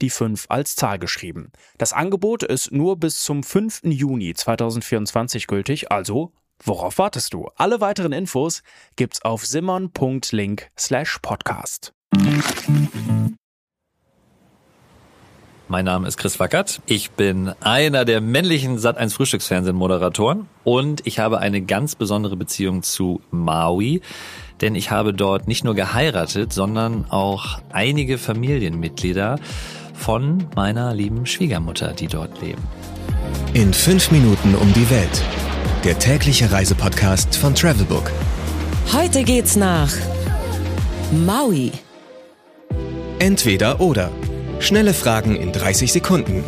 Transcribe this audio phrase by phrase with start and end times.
[0.00, 1.52] die 5 als Zahl geschrieben.
[1.78, 3.82] Das Angebot ist nur bis zum 5.
[3.84, 6.32] Juni 2024 gültig, also
[6.62, 7.48] Worauf wartest du?
[7.56, 8.62] Alle weiteren Infos
[8.94, 11.94] gibt's auf simon.link slash podcast.
[15.68, 16.82] Mein Name ist Chris Wackert.
[16.84, 23.22] Ich bin einer der männlichen Sat1 Frühstücksfernsehen-Moderatoren und ich habe eine ganz besondere Beziehung zu
[23.30, 24.02] Maui,
[24.60, 29.38] denn ich habe dort nicht nur geheiratet, sondern auch einige Familienmitglieder
[30.00, 32.62] von meiner lieben Schwiegermutter, die dort leben.
[33.52, 35.22] In fünf Minuten um die Welt
[35.84, 38.10] der tägliche Reisepodcast von Travelbook.
[38.92, 39.92] Heute geht's nach
[41.26, 41.72] Maui.
[43.18, 44.10] Entweder oder.
[44.58, 46.44] Schnelle Fragen in 30 Sekunden.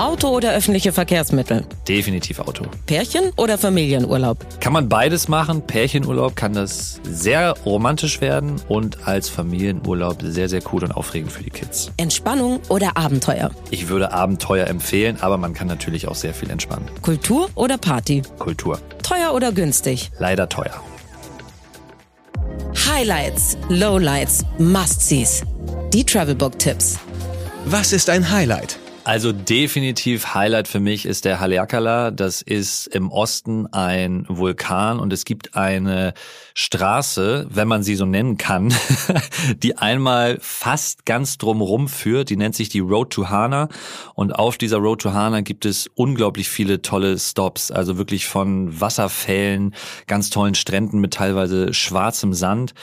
[0.00, 1.66] Auto oder öffentliche Verkehrsmittel?
[1.86, 2.64] Definitiv Auto.
[2.86, 4.38] Pärchen oder Familienurlaub?
[4.58, 5.60] Kann man beides machen.
[5.66, 11.42] Pärchenurlaub kann das sehr romantisch werden und als Familienurlaub sehr, sehr cool und aufregend für
[11.42, 11.92] die Kids.
[11.98, 13.50] Entspannung oder Abenteuer?
[13.70, 16.88] Ich würde Abenteuer empfehlen, aber man kann natürlich auch sehr viel entspannen.
[17.02, 18.22] Kultur oder Party?
[18.38, 18.78] Kultur.
[19.02, 20.10] Teuer oder günstig?
[20.18, 20.82] Leider teuer.
[22.88, 25.42] Highlights, Lowlights, Must-Sees.
[25.92, 26.98] Die Travelbook-Tipps.
[27.66, 28.78] Was ist ein Highlight?
[29.10, 32.12] Also definitiv Highlight für mich ist der Haleakala.
[32.12, 36.14] Das ist im Osten ein Vulkan und es gibt eine
[36.54, 38.72] Straße, wenn man sie so nennen kann,
[39.64, 42.30] die einmal fast ganz drumherum führt.
[42.30, 43.68] Die nennt sich die Road to Hana
[44.14, 47.72] und auf dieser Road to Hana gibt es unglaublich viele tolle Stops.
[47.72, 49.74] Also wirklich von Wasserfällen,
[50.06, 52.74] ganz tollen Stränden mit teilweise schwarzem Sand.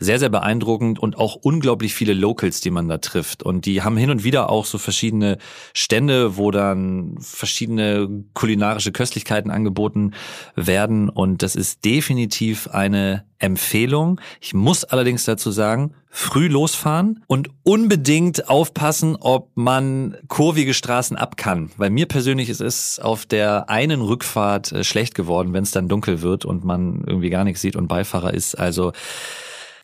[0.00, 3.44] Sehr, sehr beeindruckend und auch unglaublich viele Locals, die man da trifft.
[3.44, 5.38] Und die haben hin und wieder auch so verschiedene
[5.78, 10.12] Stände, wo dann verschiedene kulinarische Köstlichkeiten angeboten
[10.54, 11.10] werden.
[11.10, 14.18] Und das ist definitiv eine Empfehlung.
[14.40, 21.36] Ich muss allerdings dazu sagen, früh losfahren und unbedingt aufpassen, ob man kurvige Straßen ab
[21.36, 21.70] kann.
[21.76, 25.88] Weil mir persönlich ist es auf der einen Rückfahrt äh, schlecht geworden, wenn es dann
[25.88, 28.54] dunkel wird und man irgendwie gar nichts sieht und Beifahrer ist.
[28.54, 28.92] Also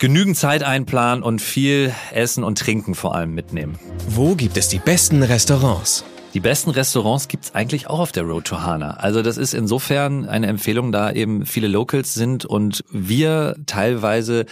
[0.02, 3.78] genügend Zeit einplanen und viel Essen und Trinken vor allem mitnehmen.
[4.08, 6.04] Wo gibt es die besten Restaurants?
[6.34, 8.94] Die besten Restaurants gibt's eigentlich auch auf der Road to Hana.
[8.94, 14.46] Also das ist insofern eine Empfehlung, da eben viele Locals sind und wir teilweise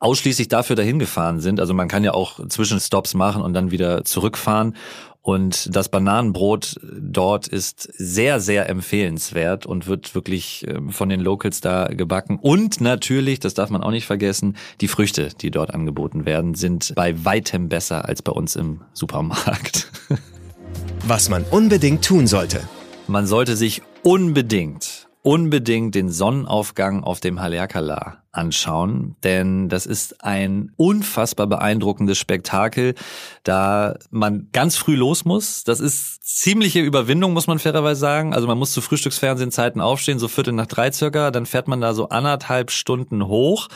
[0.00, 1.60] ausschließlich dafür dahin gefahren sind.
[1.60, 4.74] Also man kann ja auch Zwischenstops machen und dann wieder zurückfahren.
[5.20, 11.60] Und das Bananenbrot dort ist sehr, sehr empfehlenswert und wird wirklich ähm, von den Locals
[11.60, 12.38] da gebacken.
[12.40, 16.94] Und natürlich, das darf man auch nicht vergessen, die Früchte, die dort angeboten werden, sind
[16.94, 19.90] bei weitem besser als bei uns im Supermarkt.
[21.06, 22.62] Was man unbedingt tun sollte.
[23.06, 30.72] Man sollte sich unbedingt unbedingt den Sonnenaufgang auf dem Haleakala anschauen, denn das ist ein
[30.76, 32.94] unfassbar beeindruckendes Spektakel,
[33.42, 35.64] da man ganz früh los muss.
[35.64, 38.32] Das ist ziemliche Überwindung, muss man fairerweise sagen.
[38.32, 41.92] Also man muss zu Frühstücksfernsehzeiten aufstehen, so Viertel nach drei circa, dann fährt man da
[41.92, 43.68] so anderthalb Stunden hoch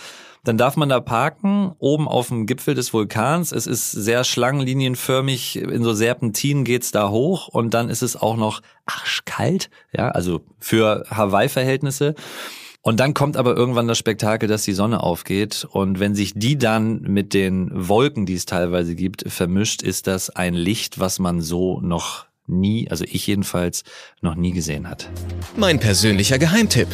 [0.44, 3.52] dann darf man da parken, oben auf dem Gipfel des Vulkans.
[3.52, 8.36] Es ist sehr schlangenlinienförmig, in so Serpentinen geht's da hoch und dann ist es auch
[8.36, 12.14] noch arschkalt, ja, also für Hawaii-Verhältnisse.
[12.84, 15.64] Und dann kommt aber irgendwann das Spektakel, dass die Sonne aufgeht.
[15.70, 20.30] Und wenn sich die dann mit den Wolken, die es teilweise gibt, vermischt, ist das
[20.30, 23.84] ein Licht, was man so noch nie, also ich jedenfalls,
[24.20, 25.08] noch nie gesehen hat.
[25.56, 26.88] Mein persönlicher Geheimtipp.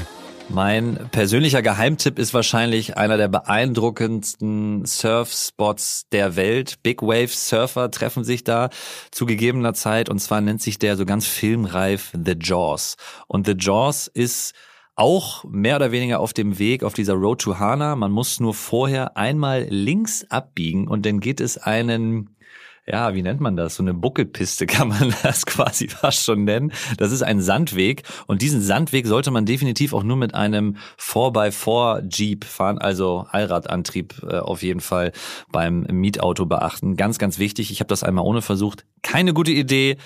[0.50, 6.83] Mein persönlicher Geheimtipp ist wahrscheinlich einer der beeindruckendsten Surfspots der Welt.
[6.83, 8.71] Big Wave Surfer treffen sich da
[9.11, 12.97] zu gegebener Zeit und zwar nennt sich der so ganz filmreif The Jaws.
[13.27, 14.55] Und The Jaws ist
[14.95, 17.95] auch mehr oder weniger auf dem Weg auf dieser Road to Hana.
[17.95, 22.35] Man muss nur vorher einmal links abbiegen und dann geht es einen
[22.90, 23.76] ja, wie nennt man das?
[23.76, 26.73] So eine Buckelpiste kann man das quasi fast schon nennen.
[26.96, 32.08] Das ist ein Sandweg und diesen Sandweg sollte man definitiv auch nur mit einem 4x4
[32.08, 35.12] Jeep fahren, also Allradantrieb äh, auf jeden Fall
[35.52, 36.96] beim Mietauto beachten.
[36.96, 37.70] Ganz, ganz wichtig.
[37.70, 38.85] Ich habe das einmal ohne versucht.
[39.02, 39.96] Keine gute Idee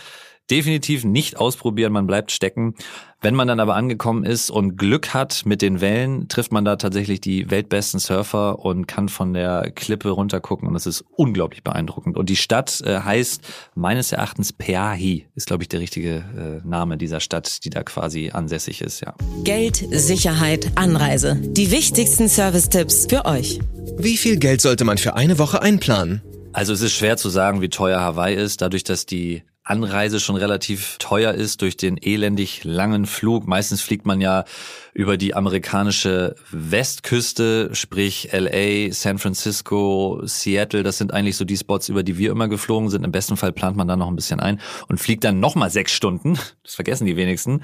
[0.50, 2.75] definitiv nicht ausprobieren, man bleibt stecken.
[3.21, 6.75] Wenn man dann aber angekommen ist und Glück hat mit den Wellen, trifft man da
[6.75, 12.17] tatsächlich die weltbesten Surfer und kann von der Klippe runtergucken und das ist unglaublich beeindruckend.
[12.17, 13.43] Und die Stadt äh, heißt
[13.77, 18.31] meines Erachtens Peahi, ist glaube ich der richtige äh, Name dieser Stadt, die da quasi
[18.31, 19.15] ansässig ist, ja.
[19.44, 21.37] Geld, Sicherheit, Anreise.
[21.41, 23.61] Die wichtigsten Service-Tipps für euch.
[23.99, 26.23] Wie viel Geld sollte man für eine Woche einplanen?
[26.53, 29.43] Also es ist schwer zu sagen, wie teuer Hawaii ist, dadurch, dass die
[29.73, 33.47] Anreise schon relativ teuer ist durch den elendig langen Flug.
[33.47, 34.45] Meistens fliegt man ja
[34.94, 40.83] über die amerikanische Westküste, sprich LA, San Francisco, Seattle.
[40.83, 43.05] Das sind eigentlich so die Spots, über die wir immer geflogen sind.
[43.05, 45.93] Im besten Fall plant man da noch ein bisschen ein und fliegt dann nochmal sechs
[45.93, 46.39] Stunden.
[46.65, 47.62] Das vergessen die wenigsten.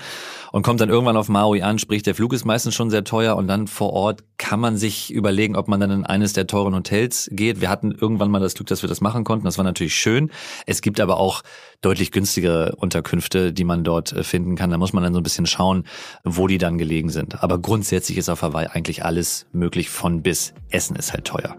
[0.51, 1.79] Und kommt dann irgendwann auf Maui an.
[1.79, 5.13] Sprich, der Flug ist meistens schon sehr teuer und dann vor Ort kann man sich
[5.13, 7.61] überlegen, ob man dann in eines der teuren Hotels geht.
[7.61, 9.45] Wir hatten irgendwann mal das Glück, dass wir das machen konnten.
[9.45, 10.31] Das war natürlich schön.
[10.67, 11.43] Es gibt aber auch
[11.81, 14.71] deutlich günstigere Unterkünfte, die man dort äh, finden kann.
[14.71, 15.85] Da muss man dann so ein bisschen schauen,
[16.25, 17.18] wo die dann gelegen sind.
[17.39, 20.55] Aber grundsätzlich ist auf Hawaii eigentlich alles möglich von bis.
[20.71, 21.57] Essen ist halt teuer.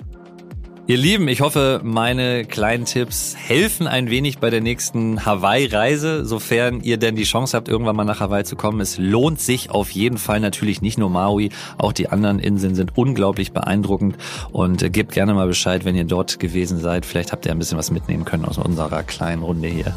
[0.89, 6.81] Ihr Lieben, ich hoffe, meine kleinen Tipps helfen ein wenig bei der nächsten Hawaii-Reise, sofern
[6.81, 8.81] ihr denn die Chance habt, irgendwann mal nach Hawaii zu kommen.
[8.81, 12.97] Es lohnt sich auf jeden Fall natürlich nicht nur Maui, auch die anderen Inseln sind
[12.97, 14.17] unglaublich beeindruckend
[14.51, 17.05] und äh, gebt gerne mal Bescheid, wenn ihr dort gewesen seid.
[17.05, 19.95] Vielleicht habt ihr ein bisschen was mitnehmen können aus unserer kleinen Runde hier.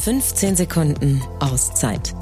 [0.00, 2.14] 15 Sekunden Auszeit